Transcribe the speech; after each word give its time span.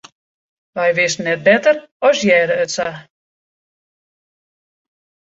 Wy 0.77 0.89
wisten 0.97 1.25
net 1.27 1.41
better 1.47 1.73
as 2.07 2.17
it 2.23 2.27
hearde 2.27 2.59
sa. 2.75 2.87